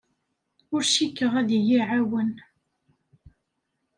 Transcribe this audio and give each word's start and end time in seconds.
Ur 0.75 0.81
cikkeɣ 0.93 1.33
ad 1.41 1.49
iyi-iɛawen. 1.57 2.31